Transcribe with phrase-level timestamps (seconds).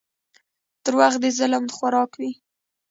[0.85, 2.31] •دروغ د ظلم خوراک وي.